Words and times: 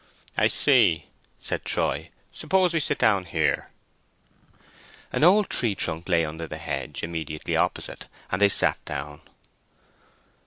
"I 0.35 0.47
see," 0.47 1.05
said 1.39 1.63
Troy. 1.63 2.09
"Suppose 2.31 2.73
we 2.73 2.79
sit 2.79 2.97
down 2.97 3.25
here." 3.25 3.69
An 5.11 5.23
old 5.23 5.47
tree 5.47 5.75
trunk 5.75 6.09
lay 6.09 6.25
under 6.25 6.47
the 6.47 6.57
hedge 6.57 7.03
immediately 7.03 7.55
opposite, 7.55 8.07
and 8.31 8.41
they 8.41 8.49
sat 8.49 8.83
down. 8.83 9.21